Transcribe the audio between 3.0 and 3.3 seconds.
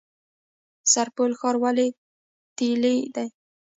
دی؟